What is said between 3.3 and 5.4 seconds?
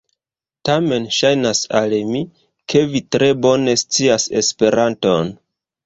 bone scias Esperanton.